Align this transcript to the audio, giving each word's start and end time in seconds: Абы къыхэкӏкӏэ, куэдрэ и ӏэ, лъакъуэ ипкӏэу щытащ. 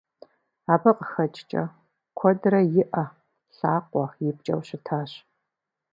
Абы 0.73 0.91
къыхэкӏкӏэ, 0.97 1.63
куэдрэ 2.17 2.59
и 2.79 2.83
ӏэ, 2.89 3.05
лъакъуэ 3.57 4.05
ипкӏэу 4.27 4.61
щытащ. 4.67 5.11